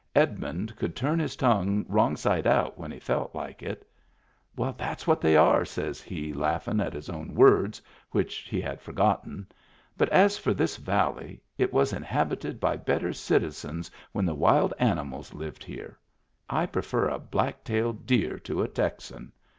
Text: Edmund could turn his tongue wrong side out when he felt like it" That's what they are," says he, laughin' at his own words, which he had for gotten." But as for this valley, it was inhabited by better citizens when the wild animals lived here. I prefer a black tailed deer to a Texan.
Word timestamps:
Edmund 0.15 0.75
could 0.77 0.95
turn 0.95 1.19
his 1.19 1.35
tongue 1.35 1.85
wrong 1.87 2.15
side 2.15 2.47
out 2.47 2.75
when 2.75 2.89
he 2.89 2.97
felt 2.97 3.35
like 3.35 3.61
it" 3.61 3.87
That's 4.75 5.05
what 5.05 5.21
they 5.21 5.37
are," 5.37 5.63
says 5.63 6.01
he, 6.01 6.33
laughin' 6.33 6.81
at 6.81 6.93
his 6.95 7.07
own 7.07 7.35
words, 7.35 7.79
which 8.09 8.37
he 8.49 8.59
had 8.61 8.81
for 8.81 8.93
gotten." 8.93 9.45
But 9.99 10.09
as 10.09 10.39
for 10.39 10.55
this 10.55 10.77
valley, 10.77 11.39
it 11.55 11.71
was 11.71 11.93
inhabited 11.93 12.59
by 12.59 12.77
better 12.77 13.13
citizens 13.13 13.91
when 14.11 14.25
the 14.25 14.33
wild 14.33 14.73
animals 14.79 15.35
lived 15.35 15.63
here. 15.63 15.99
I 16.49 16.65
prefer 16.65 17.07
a 17.07 17.19
black 17.19 17.63
tailed 17.63 18.07
deer 18.07 18.39
to 18.39 18.63
a 18.63 18.67
Texan. 18.67 19.31